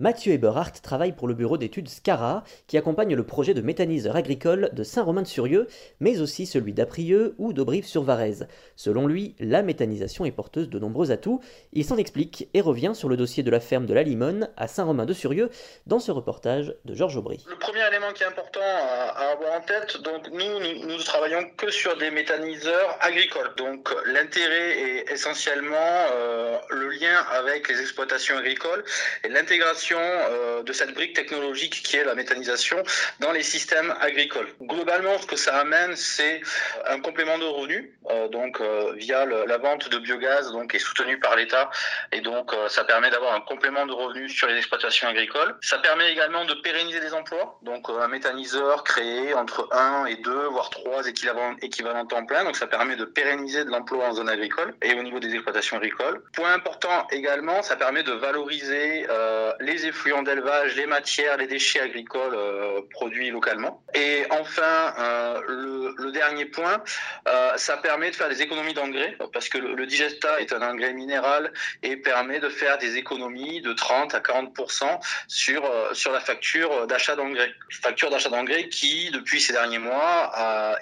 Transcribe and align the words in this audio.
Mathieu 0.00 0.32
Eberhardt 0.32 0.80
travaille 0.82 1.12
pour 1.12 1.28
le 1.28 1.34
bureau 1.34 1.58
d'études 1.58 1.90
SCARA, 1.90 2.42
qui 2.66 2.78
accompagne 2.78 3.14
le 3.14 3.22
projet 3.22 3.52
de 3.52 3.60
méthaniseur 3.60 4.16
agricole 4.16 4.70
de 4.72 4.82
Saint-Romain-de-Surieux, 4.82 5.66
mais 6.00 6.22
aussi 6.22 6.46
celui 6.46 6.72
d'Aprieux 6.72 7.34
ou 7.36 7.52
d'Aubrive-sur-Varèse. 7.52 8.48
Selon 8.76 9.06
lui, 9.06 9.34
la 9.40 9.60
méthanisation 9.60 10.24
est 10.24 10.30
porteuse 10.30 10.70
de 10.70 10.78
nombreux 10.78 11.10
atouts. 11.10 11.42
Il 11.74 11.84
s'en 11.84 11.98
explique 11.98 12.48
et 12.54 12.62
revient 12.62 12.92
sur 12.94 13.10
le 13.10 13.18
dossier 13.18 13.42
de 13.42 13.50
la 13.50 13.60
ferme 13.60 13.84
de 13.84 13.92
la 13.92 14.02
Limone 14.02 14.48
à 14.56 14.68
Saint-Romain-de-Surieux 14.68 15.50
dans 15.86 16.00
ce 16.00 16.12
reportage 16.12 16.74
de 16.86 16.94
Georges 16.94 17.18
Aubry. 17.18 17.44
Le 17.46 17.58
premier 17.58 17.86
élément 17.86 18.14
qui 18.14 18.22
est 18.22 18.26
important 18.26 18.60
à, 18.62 19.32
avoir 19.32 19.58
en 19.58 19.60
tête, 19.60 20.00
donc 20.00 20.30
nous, 20.30 20.60
nous, 20.60 20.86
nous 20.86 21.02
travaillons 21.02 21.46
que 21.58 21.70
sur 21.70 21.98
des 21.98 22.10
méthaniseurs 22.10 22.96
agricoles. 23.02 23.52
Donc 23.58 23.94
l'intérêt 24.06 24.78
est 24.80 25.12
essentiellement 25.12 25.76
euh, 25.76 26.58
le 26.70 26.88
avec 27.06 27.68
les 27.68 27.80
exploitations 27.80 28.36
agricoles 28.36 28.84
et 29.24 29.28
l'intégration 29.28 29.98
euh, 30.00 30.62
de 30.62 30.72
cette 30.72 30.94
brique 30.94 31.14
technologique 31.14 31.82
qui 31.82 31.96
est 31.96 32.04
la 32.04 32.14
méthanisation 32.14 32.82
dans 33.20 33.32
les 33.32 33.42
systèmes 33.42 33.94
agricoles. 34.00 34.48
Globalement, 34.60 35.18
ce 35.18 35.26
que 35.26 35.36
ça 35.36 35.56
amène, 35.56 35.96
c'est 35.96 36.40
un 36.86 37.00
complément 37.00 37.38
de 37.38 37.44
revenus, 37.44 37.90
euh, 38.10 38.28
donc 38.28 38.60
euh, 38.60 38.92
via 38.96 39.24
la 39.24 39.58
vente 39.58 39.88
de 39.88 39.98
biogaz, 39.98 40.52
donc 40.52 40.74
est 40.74 40.78
soutenu 40.78 41.18
par 41.18 41.36
l'État, 41.36 41.70
et 42.12 42.20
donc 42.20 42.52
ça 42.68 42.84
permet 42.84 43.10
d'avoir 43.10 43.34
un 43.34 43.40
complément 43.40 43.86
de 43.86 43.92
revenus 43.92 44.32
sur 44.32 44.48
les 44.48 44.56
exploitations 44.56 45.08
agricoles. 45.08 45.56
Ça 45.60 45.78
permet 45.78 46.12
également 46.12 46.44
de 46.44 46.54
pérenniser 46.54 47.00
des 47.00 47.14
emplois, 47.14 47.58
donc 47.62 47.88
un 47.88 48.08
méthaniseur 48.08 48.84
créé 48.84 49.34
entre 49.34 49.68
1 49.72 50.06
et 50.06 50.16
2, 50.16 50.30
voire 50.48 50.70
3 50.70 51.06
équivalents, 51.06 51.56
équivalents 51.62 52.06
temps 52.06 52.24
plein, 52.24 52.44
donc 52.44 52.56
ça 52.56 52.66
permet 52.66 52.96
de 52.96 53.04
pérenniser 53.04 53.64
de 53.64 53.70
l'emploi 53.70 54.08
en 54.08 54.14
zone 54.14 54.28
agricole 54.28 54.74
et 54.82 54.94
au 54.94 55.02
niveau 55.02 55.20
des 55.20 55.32
exploitations 55.32 55.76
agricoles. 55.76 56.22
Point 56.32 56.54
important 56.54 56.89
également, 57.10 57.62
ça 57.62 57.76
permet 57.76 58.02
de 58.02 58.12
valoriser 58.12 59.06
les 59.60 59.86
effluents 59.86 60.22
d'élevage, 60.22 60.76
les 60.76 60.86
matières, 60.86 61.36
les 61.36 61.46
déchets 61.46 61.80
agricoles 61.80 62.34
euh, 62.34 62.80
produits 62.90 63.30
localement. 63.30 63.82
Et 63.94 64.24
enfin, 64.30 64.94
euh, 64.98 65.40
le, 65.96 66.12
dernier 66.12 66.44
point, 66.44 66.82
euh, 67.28 67.56
ça 67.56 67.76
permet 67.76 68.10
de 68.10 68.16
faire 68.16 68.28
des 68.28 68.42
économies 68.42 68.74
d'engrais 68.74 69.16
parce 69.32 69.48
que 69.48 69.58
le, 69.58 69.86
digesta 69.86 70.40
est 70.40 70.52
un 70.52 70.62
engrais 70.62 70.92
minéral 70.92 71.52
et 71.82 71.96
permet 71.96 72.40
de 72.40 72.48
faire 72.48 72.78
des 72.78 72.96
économies 72.96 73.60
de 73.60 73.72
30 73.72 74.14
à 74.14 74.20
40% 74.20 75.00
sur 75.28 75.62
sur 75.94 76.12
la 76.12 76.20
facture 76.20 76.86
d'achat 76.86 77.16
d'engrais. 77.16 77.54
Facture 77.82 78.10
d'achat 78.10 78.28
d'engrais 78.28 78.68
qui, 78.68 79.10
depuis 79.12 79.40
ces 79.40 79.52
derniers 79.52 79.78
mois, 79.78 80.32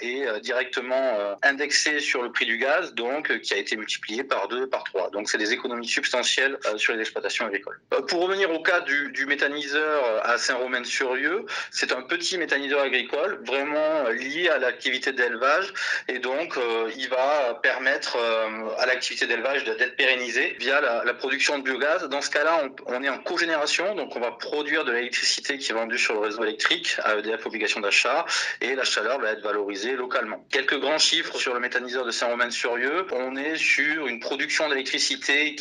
est 0.00 0.40
directement 0.40 1.36
indexée 1.42 2.00
sur 2.00 2.22
le 2.22 2.32
prix 2.32 2.46
du 2.46 2.58
gaz, 2.58 2.94
donc 2.94 3.38
qui 3.40 3.54
a 3.54 3.58
été 3.58 3.76
multiplié 3.76 4.24
par 4.24 4.48
2, 4.48 4.66
par 4.68 4.84
3. 4.84 5.10
Donc 5.10 5.28
c'est 5.28 5.38
des 5.38 5.52
économies 5.52 5.88
substantielles 5.98 6.56
sur 6.76 6.94
les 6.94 7.00
exploitations 7.00 7.46
agricoles. 7.46 7.80
pour 8.08 8.20
revenir 8.22 8.50
au 8.52 8.62
cas 8.62 8.80
du, 8.80 9.26
méthaniseur 9.26 9.98
à 10.24 10.38
Saint-Romain-sur-Rieux. 10.38 11.44
C'est 11.70 11.92
un 11.92 12.02
petit 12.02 12.38
méthaniseur 12.38 12.80
agricole, 12.80 13.40
vraiment 13.44 14.08
lié 14.10 14.48
à 14.48 14.58
l'activité 14.58 15.12
d'élevage, 15.12 15.72
et 16.06 16.18
donc 16.18 16.56
euh, 16.56 16.90
il 16.96 17.08
va 17.08 17.58
permettre 17.62 18.16
euh, 18.16 18.68
à 18.78 18.86
l'activité 18.86 19.26
d'élevage 19.26 19.64
d'être 19.64 19.96
pérennisé 19.96 20.56
via 20.60 20.80
la, 20.80 21.14
production 21.14 21.58
de 21.58 21.64
biogaz. 21.64 22.08
Dans 22.08 22.22
ce 22.22 22.30
cas-là, 22.30 22.54
on, 22.86 23.02
est 23.02 23.08
en 23.08 23.18
cogénération, 23.18 23.94
donc 23.96 24.14
on 24.14 24.20
va 24.20 24.30
produire 24.30 24.84
de 24.84 24.92
l'électricité 24.92 25.58
qui 25.58 25.72
est 25.72 25.74
vendue 25.74 25.98
sur 25.98 26.14
le 26.14 26.20
réseau 26.20 26.44
électrique 26.44 26.96
à 27.02 27.16
EDF 27.16 27.44
obligation 27.46 27.80
d'achat, 27.80 28.24
et 28.60 28.74
la 28.76 28.84
chaleur 28.84 29.18
va 29.18 29.32
être 29.32 29.42
valorisée 29.42 29.94
localement. 29.96 30.46
Quelques 30.50 30.78
grands 30.78 30.98
chiffres 30.98 31.36
sur 31.36 31.54
le 31.54 31.60
méthaniseur 31.60 32.04
de 32.04 32.12
Saint-Romain-sur-Rieux. 32.12 33.06
On 33.12 33.36
est 33.36 33.56
sur 33.56 34.06
une 34.06 34.20
production 34.20 34.68
d'électricité 34.68 35.54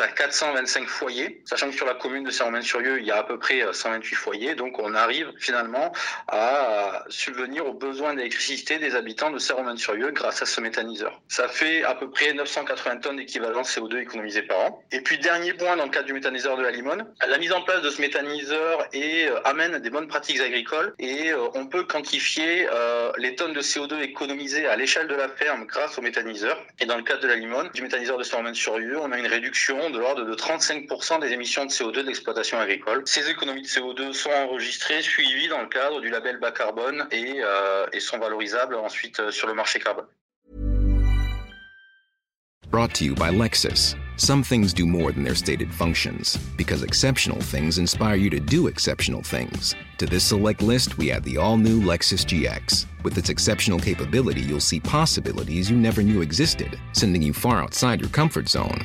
à 0.00 0.08
425 0.08 0.86
foyers, 0.86 1.42
sachant 1.44 1.68
que 1.70 1.76
sur 1.76 1.86
la 1.86 1.94
commune 1.94 2.24
de 2.24 2.30
Saint-Romain 2.30 2.62
sur 2.62 2.78
il 2.80 3.04
y 3.04 3.10
a 3.10 3.18
à 3.18 3.22
peu 3.22 3.38
près 3.38 3.62
128 3.72 4.14
euh, 4.14 4.16
foyers, 4.16 4.54
donc 4.54 4.78
on 4.78 4.94
arrive 4.94 5.32
finalement 5.38 5.92
à 6.28 7.04
subvenir 7.08 7.66
aux 7.66 7.74
besoins 7.74 8.14
d'électricité 8.14 8.78
des 8.78 8.94
habitants 8.94 9.30
de 9.30 9.38
Saint-Romain-sur-Rieux 9.38 10.12
grâce 10.12 10.42
à 10.42 10.46
ce 10.46 10.60
méthaniseur. 10.60 11.20
Ça 11.28 11.48
fait 11.48 11.82
à 11.84 11.94
peu 11.94 12.10
près 12.10 12.32
980 12.32 12.98
tonnes 12.98 13.16
d'équivalent 13.16 13.62
CO2 13.62 13.98
économisé 13.98 14.42
par 14.42 14.58
an. 14.60 14.82
Et 14.92 15.00
puis 15.00 15.18
dernier 15.18 15.52
point 15.54 15.76
dans 15.76 15.84
le 15.84 15.90
cadre 15.90 16.06
du 16.06 16.12
méthaniseur 16.12 16.56
de 16.56 16.62
la 16.62 16.70
Limone, 16.70 17.06
la 17.26 17.38
mise 17.38 17.52
en 17.52 17.62
place 17.62 17.82
de 17.82 17.90
ce 17.90 18.00
méthaniseur 18.00 18.86
et, 18.92 19.26
euh, 19.26 19.40
amène 19.44 19.78
des 19.78 19.90
bonnes 19.90 20.08
pratiques 20.08 20.40
agricoles 20.40 20.94
et 20.98 21.32
euh, 21.32 21.48
on 21.54 21.66
peut 21.66 21.84
quantifier 21.84 22.68
les 23.18 23.34
tonnes 23.34 23.52
de 23.52 23.60
CO2 23.60 24.00
économisées 24.00 24.66
à 24.66 24.76
l'échelle 24.76 25.08
de 25.08 25.14
la 25.14 25.28
ferme 25.28 25.66
grâce 25.66 25.98
au 25.98 26.02
méthaniseur. 26.02 26.58
Et 26.78 26.86
dans 26.86 26.96
le 26.96 27.02
cadre 27.02 27.22
de 27.22 27.28
la 27.28 27.36
Limone, 27.36 27.70
du 27.74 27.82
méthaniseur 27.82 28.18
de 28.18 28.22
Saint-Romain-sur-Rieux, 28.22 28.98
on 29.00 29.10
a 29.12 29.18
une 29.18 29.26
réduction 29.26 29.57
de 29.66 29.98
l'ordre 29.98 30.24
de 30.24 30.34
35% 30.34 31.20
des 31.20 31.32
émissions 31.32 31.64
de 31.64 31.70
CO2 31.70 31.96
de 31.96 32.02
l'exploitation 32.02 32.58
agricole. 32.58 33.02
Ces 33.06 33.28
économies 33.28 33.62
de 33.62 33.66
CO2 33.66 34.12
sont 34.12 34.30
enregistrées, 34.30 35.02
suivies 35.02 35.48
dans 35.48 35.60
le 35.60 35.68
cadre 35.68 36.00
du 36.00 36.10
label 36.10 36.38
bas 36.38 36.52
carbone 36.52 37.06
et, 37.10 37.40
euh, 37.42 37.86
et 37.92 38.00
sont 38.00 38.18
valorisables 38.18 38.76
ensuite 38.76 39.20
euh, 39.20 39.30
sur 39.30 39.48
le 39.48 39.54
marché 39.54 39.80
carbone. 39.80 40.06
Brought 42.70 42.92
to 42.94 43.04
you 43.04 43.14
by 43.14 43.30
Lexus. 43.30 43.96
Some 44.16 44.42
things 44.42 44.74
do 44.74 44.84
more 44.84 45.10
than 45.10 45.22
their 45.22 45.34
stated 45.34 45.72
functions, 45.72 46.36
because 46.56 46.82
exceptional 46.82 47.40
things 47.40 47.78
inspire 47.78 48.16
you 48.16 48.28
to 48.30 48.40
do 48.40 48.66
exceptional 48.66 49.22
things. 49.22 49.74
To 49.98 50.06
this 50.06 50.24
select 50.24 50.60
list, 50.60 50.98
we 50.98 51.10
add 51.10 51.24
the 51.24 51.38
all 51.38 51.56
new 51.56 51.80
Lexus 51.80 52.26
GX. 52.26 52.84
With 53.04 53.16
its 53.16 53.30
exceptional 53.30 53.78
capability, 53.78 54.42
you'll 54.42 54.60
see 54.60 54.80
possibilities 54.80 55.70
you 55.70 55.78
never 55.78 56.02
knew 56.02 56.20
existed, 56.20 56.78
sending 56.92 57.22
you 57.22 57.32
far 57.32 57.62
outside 57.62 58.00
your 58.00 58.10
comfort 58.10 58.48
zone. 58.48 58.84